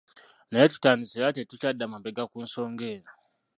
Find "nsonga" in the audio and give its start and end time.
2.45-2.83